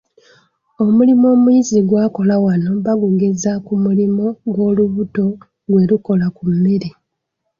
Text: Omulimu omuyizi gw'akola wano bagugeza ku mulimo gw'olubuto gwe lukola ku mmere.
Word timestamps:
Omulimu 0.85 1.25
omuyizi 1.35 1.77
gw'akola 1.87 2.35
wano 2.45 2.71
bagugeza 2.85 3.51
ku 3.65 3.73
mulimo 3.83 4.25
gw'olubuto 4.53 5.25
gwe 5.69 5.83
lukola 5.89 6.27
ku 6.35 6.43
mmere. 6.51 6.89